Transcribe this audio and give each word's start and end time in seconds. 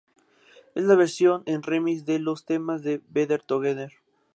Es 0.73 0.83
la 0.85 0.95
versión 0.95 1.43
en 1.45 1.61
remix 1.61 2.05
de 2.05 2.17
los 2.17 2.43
temas 2.43 2.81
de 2.81 3.03
"Better 3.09 3.39
Together". 3.43 3.91